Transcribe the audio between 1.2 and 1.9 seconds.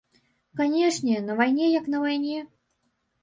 на вайне як